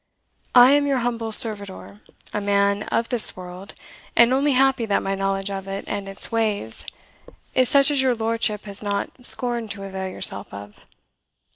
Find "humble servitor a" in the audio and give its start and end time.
1.05-2.41